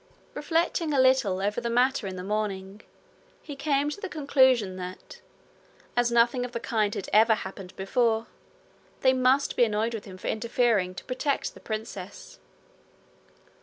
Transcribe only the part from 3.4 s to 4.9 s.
he came to the conclusion